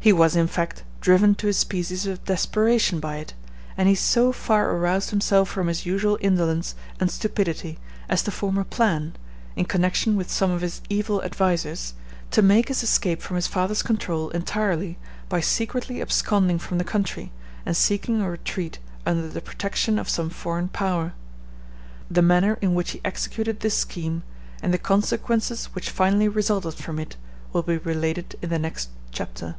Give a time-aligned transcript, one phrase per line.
[0.00, 3.34] He was, in fact, driven to a species of desperation by it,
[3.76, 7.78] and he so far aroused himself from his usual indolence and stupidity
[8.08, 9.14] as to form a plan,
[9.54, 11.92] in connection with some of his evil advisers,
[12.30, 14.96] to make his escape from his father's control entirely
[15.28, 17.30] by secretly absconding from the country,
[17.66, 21.12] and seeking a retreat under the protection of some foreign power.
[22.10, 24.22] The manner in which he executed this scheme,
[24.62, 27.16] and the consequences which finally resulted from it,
[27.52, 29.56] will be related in the next chapter.